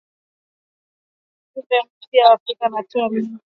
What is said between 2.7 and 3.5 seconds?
Kati anatoa wito wa kurekebishwa